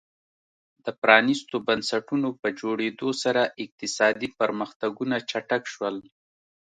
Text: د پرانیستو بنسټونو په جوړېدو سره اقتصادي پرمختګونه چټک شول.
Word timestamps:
د 0.85 0.87
پرانیستو 1.01 1.55
بنسټونو 1.67 2.29
په 2.41 2.47
جوړېدو 2.59 3.09
سره 3.23 3.41
اقتصادي 3.63 4.29
پرمختګونه 4.39 5.15
چټک 5.29 5.63
شول. 5.73 5.95